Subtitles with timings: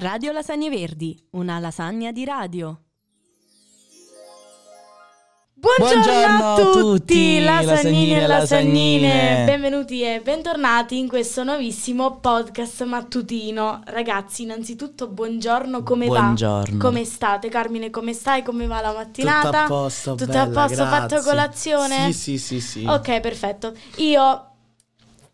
[0.00, 2.80] Radio Lasagne Verdi, una lasagna di radio.
[5.54, 9.08] Buongiorno, Buongiorno a tutti, tutti, lasagnini e lasagnine.
[9.08, 9.44] lasagnine.
[9.44, 13.82] Benvenuti e bentornati in questo nuovissimo podcast mattutino.
[13.86, 16.76] Ragazzi, innanzitutto buongiorno, come Buongiorno.
[16.78, 16.84] va?
[16.84, 17.48] Come state?
[17.48, 18.44] Carmine, come stai?
[18.44, 19.46] Come va la mattinata?
[19.48, 20.84] Tutto a posto, Tutto bella, a posto?
[20.84, 21.30] Fatto grazie.
[21.30, 22.12] colazione?
[22.12, 22.84] Sì, sì, sì, sì.
[22.86, 23.74] Ok, perfetto.
[23.96, 24.47] Io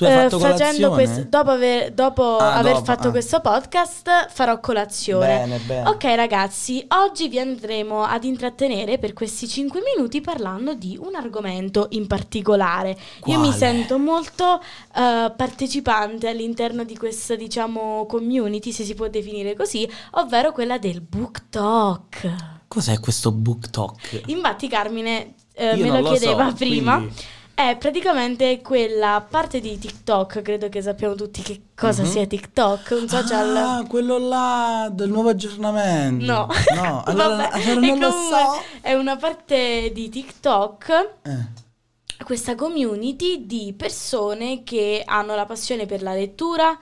[0.00, 0.94] Tu hai eh, fatto facendo colazione?
[0.94, 3.10] questo, dopo aver, dopo Ah, aver dopo, fatto ah.
[3.10, 5.26] questo podcast farò colazione.
[5.26, 5.88] Bene, bene.
[5.90, 11.88] Ok ragazzi, oggi vi andremo ad intrattenere per questi 5 minuti parlando di un argomento
[11.90, 12.96] in particolare.
[13.26, 13.52] Io mi Quale?
[13.52, 14.62] sento molto
[14.96, 21.02] eh, partecipante all'interno di questa, diciamo, community, se si può definire così, ovvero quella del
[21.02, 22.58] book talk.
[22.66, 24.22] Cos'è questo book talk?
[24.28, 26.96] Infatti Carmine eh, me lo lo chiedeva so, prima.
[26.96, 27.14] quindi-
[27.60, 32.08] È praticamente quella parte di TikTok, credo che sappiamo tutti che cosa Mhm.
[32.08, 33.54] sia TikTok, un social...
[33.54, 36.24] Ah, quello là del nuovo aggiornamento.
[36.24, 38.62] No, No, allora, Vabbè, allora non lo so.
[38.80, 42.24] È una parte di TikTok, Eh.
[42.24, 46.78] questa community di persone che hanno la passione per la lettura,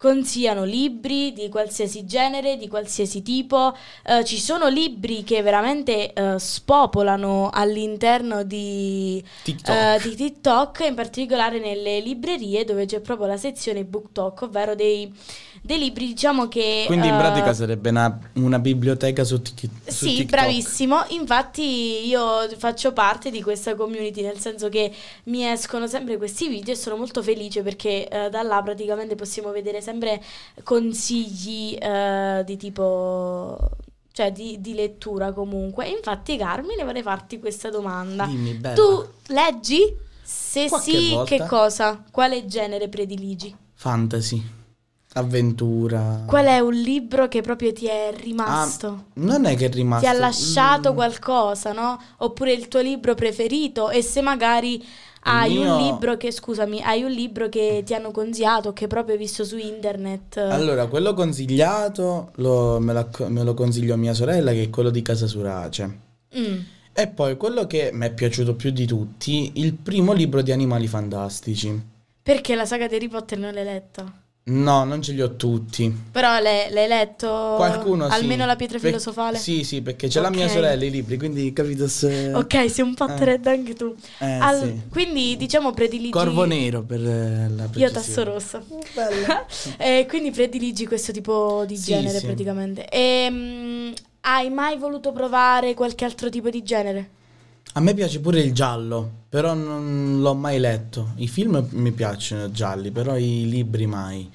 [0.00, 3.76] consigliano libri di qualsiasi genere, di qualsiasi tipo.
[4.06, 9.76] Eh, ci sono libri che veramente eh, spopolano all'interno di TikTok.
[9.76, 14.74] eh, di TikTok, in particolare nelle librerie dove c'è proprio la sezione book talk, ovvero
[14.74, 15.12] dei,
[15.60, 16.84] dei libri, diciamo che...
[16.86, 20.30] Quindi in eh, pratica sarebbe una, una biblioteca su, Tik- su Sì, TikTok.
[20.30, 21.04] bravissimo.
[21.08, 24.90] Infatti io faccio parte di questa community, nel senso che
[25.24, 29.50] mi escono sempre questi video e sono molto felice perché eh, da là praticamente possiamo
[29.50, 29.88] vedere sempre
[30.62, 33.58] consigli eh, di tipo...
[34.12, 35.88] cioè di, di lettura comunque.
[35.88, 38.26] Infatti Carmine vorrei farti questa domanda.
[38.26, 38.74] Dimmi, bella.
[38.74, 39.96] Tu leggi?
[40.22, 41.36] Se Qualche sì, volta.
[41.36, 42.04] che cosa?
[42.10, 43.56] Quale genere prediligi?
[43.74, 44.58] Fantasy.
[45.12, 46.22] Avventura.
[46.26, 49.06] Qual è un libro che proprio ti è rimasto?
[49.14, 50.06] Non è che è rimasto.
[50.08, 52.00] Ti ha lasciato Mm, qualcosa, no?
[52.18, 54.82] Oppure il tuo libro preferito e se magari
[55.22, 59.14] hai mio- un libro che, scusami, hai un libro che ti hanno consigliato, che proprio
[59.14, 60.36] hai visto su internet.
[60.36, 64.90] Allora, quello consigliato lo- me, la- me lo consiglio a mia sorella, che è quello
[64.90, 65.98] di Casa Surace.
[66.38, 66.58] Mm.
[66.92, 70.86] E poi quello che mi è piaciuto più di tutti, il primo libro di Animali
[70.86, 71.82] Fantastici.
[72.22, 74.12] Perché la saga di Harry Potter non l'hai letta?
[74.50, 75.94] No, non ce li ho tutti.
[76.10, 78.14] Però l'hai, l'hai letto Qualcuno sì.
[78.14, 79.38] almeno la pietra filosofale?
[79.38, 82.32] Sì, sì, perché c'è la mia sorella i libri, quindi capito se...
[82.34, 83.94] Ok, sei un Potterhead anche tu.
[84.18, 84.80] Eh, Al- sì.
[84.90, 86.10] Quindi diciamo prediligi...
[86.10, 87.90] Corvo nero per eh, la Io precisione.
[87.92, 88.62] tasso rossa.
[88.94, 89.46] Bella.
[89.78, 92.26] Eh, quindi prediligi questo tipo di Sì, genere sì.
[92.26, 92.88] praticamente.
[92.88, 97.10] E, hai mai voluto provare qualche altro tipo di genere?
[97.74, 101.12] A me piace pure il giallo, però non l'ho mai letto.
[101.16, 104.28] I film mi piacciono gialli, però i libri mai.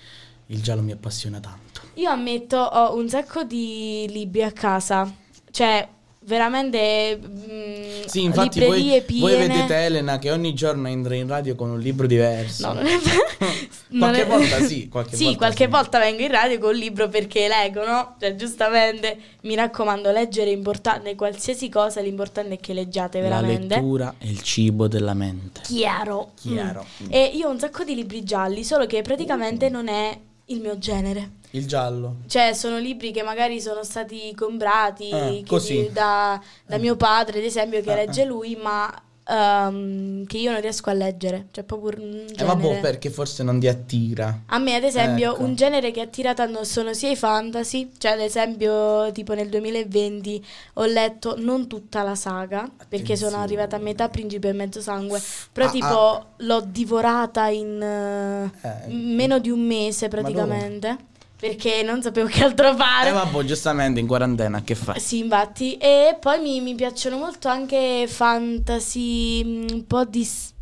[0.47, 1.81] Il giallo mi appassiona tanto.
[1.95, 5.13] Io ammetto, ho un sacco di libri a casa.
[5.51, 5.85] Cioè,
[6.22, 9.47] veramente mm, Sì, infatti librerie voi, voi piene.
[9.47, 12.67] vedete Elena che ogni giorno entra in radio con un libro diverso.
[12.67, 13.23] No, non è vero.
[13.97, 15.69] Qualche è- volta sì, qualche sì, volta qualche sì.
[15.69, 18.15] volta vengo in radio con un libro perché leggo, no?
[18.19, 23.75] Cioè, giustamente, mi raccomando, leggere è importante, qualsiasi cosa, l'importante è che leggiate La veramente.
[23.75, 25.61] lettura è il cibo della mente.
[25.63, 26.31] Chiaro.
[26.41, 26.85] Chiaro.
[27.03, 27.07] Mm.
[27.09, 30.77] E io ho un sacco di libri gialli, solo che praticamente non è il mio
[30.77, 31.29] genere.
[31.55, 32.17] Il giallo.
[32.27, 35.89] Cioè, sono libri che magari sono stati comprati Ah, così.
[35.91, 38.25] da, da mio padre, ad esempio, che Ah, legge ah.
[38.25, 38.93] lui, ma
[39.27, 41.47] ehm, che io non riesco a leggere.
[41.51, 42.45] Cioè, proprio un Eh genere.
[42.45, 44.41] vabbè, perché forse non ti attira.
[44.47, 45.44] A me, ad esempio, Ecco.
[45.44, 50.45] un genere che attira tanto sono sia i fantasy, cioè ad esempio, tipo nel 2020
[50.73, 53.44] ho letto non tutta la saga, perché sono Attenzione.
[53.44, 55.21] arrivata a metà Principe e Mezzo Sangue,
[55.51, 58.91] però Ah, tipo l'ho divorata in eh, Eh.
[58.94, 60.97] meno di un mese praticamente,
[61.45, 63.09] perché non sapevo che altro fare.
[63.09, 65.00] Eh vabbè, giustamente in quarantena che fai?
[65.00, 65.78] Sì, infatti.
[65.78, 70.53] E poi mi, mi piacciono molto anche fantasy mm, un po' dis-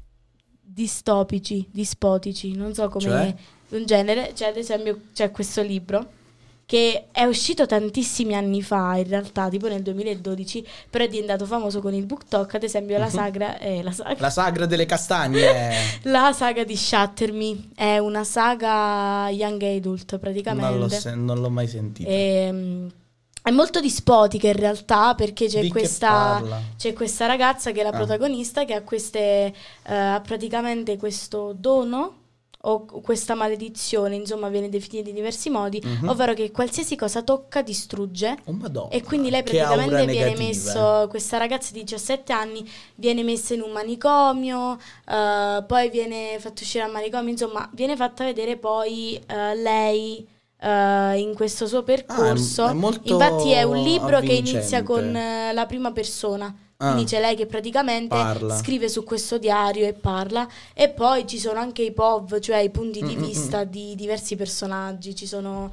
[0.61, 3.35] distopici, dispotici, non so come Cioè?
[3.77, 4.33] un genere.
[4.35, 6.05] Cioè, ad esempio, c'è questo libro
[6.73, 11.81] che è uscito tantissimi anni fa, in realtà, tipo nel 2012, però è diventato famoso
[11.81, 13.11] con il book talk, ad esempio la Mhm.
[13.11, 15.71] sagra, eh, la saga, La sagra delle castagne.
[16.09, 20.67] la saga di Shatter Me, è una saga young adult praticamente.
[20.67, 22.09] non, l'ho se- non l'ho mai sentita.
[22.09, 22.89] Ehm,
[23.43, 26.41] è molto dispotica in realtà perché c'è questa,
[26.75, 27.97] c'è questa ragazza che è la Ah.
[27.97, 29.53] protagonista che ha queste,
[29.83, 32.21] ha praticamente questo dono
[32.65, 36.07] o questa maledizione, insomma viene definita in diversi modi, Mhm.
[36.07, 38.37] ovvero che qualsiasi cosa tocca distrugge.
[38.45, 40.43] Oh, Madonna, E quindi lei praticamente viene negativa.
[40.47, 42.65] messo, questa ragazza di 17 anni
[42.95, 44.77] viene messa in un manicomio,
[45.09, 50.25] eh, poi viene fatta uscire dal manicomio, insomma viene fatta vedere poi eh, lei
[50.65, 52.63] eh, in questo suo percorso.
[52.63, 54.83] Ah, è- è Infatti è un libro che inizia avvincente.
[54.83, 56.55] con eh, la prima persona.
[56.83, 56.91] Ah.
[56.91, 58.57] Quindi c'è lei che praticamente Parla.
[58.57, 60.45] scrive su questo diario e parla.
[60.73, 63.93] E poi ci sono anche i POV, cioè i punti di Mm, mm, vista di
[63.95, 65.15] diversi personaggi.
[65.15, 65.71] Ci sono.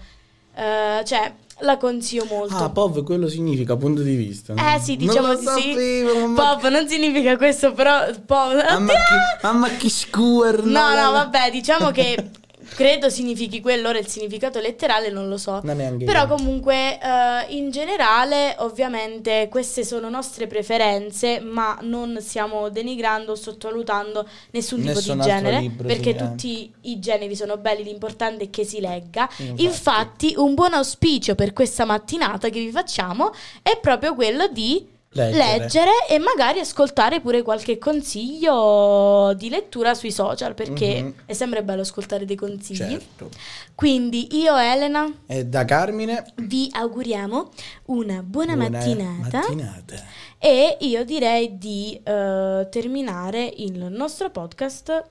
[0.55, 2.55] eh, cioè, la consiglio molto.
[2.57, 4.55] Ah, POV quello significa punto di vista.
[4.55, 5.71] Eh sì, diciamo non di sì.
[5.71, 8.65] sapevo, mamma- POV non significa questo, però POV.
[8.71, 10.63] Mamma che, mamma che scuer.
[10.65, 12.31] No, no, vabbè, diciamo che
[12.75, 15.61] credo significhi quello, ora il significato letterale non lo so.
[15.63, 23.33] Non Però comunque eh, in generale ovviamente queste sono nostre preferenze, ma non stiamo denigrando
[23.33, 26.17] o sottovalutando nessun tipo Nessun di altro genere, libro, perché sì, eh.
[26.17, 29.29] tutti i generi sono belli, l'importante è che si legga.
[29.39, 29.63] Infatti.
[29.63, 35.59] Infatti, un buon auspicio per questa mattinata che vi facciamo è proprio quello di Leggere.
[35.59, 41.15] leggere e magari ascoltare pure qualche consiglio di lettura sui social, perché Mhm.
[41.27, 42.77] è sempre bello ascoltare dei consigli.
[42.77, 43.29] Certo.
[43.75, 46.25] Quindi io Elena E da Carmine.
[46.37, 47.51] vi auguriamo
[47.87, 49.97] una buona, buona mattinata mattinata.
[50.39, 55.05] e io direi di eh, terminare il nostro podcast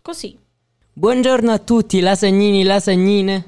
[0.00, 0.34] così.
[0.94, 3.44] Buongiorno a tutti, lasagnini, lasagnine.